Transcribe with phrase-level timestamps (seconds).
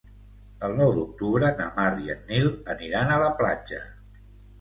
[0.67, 3.83] El nou d'octubre na Mar i en Nil aniran a la platja.